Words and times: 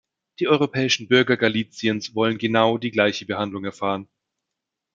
Die 0.39 0.47
europäischen 0.47 1.07
Bürger 1.07 1.37
Galiciens 1.37 2.15
wollen 2.15 2.39
genau 2.39 2.79
die 2.79 2.89
gleiche 2.89 3.27
Behandlung 3.27 3.65
erfahren. 3.65 4.07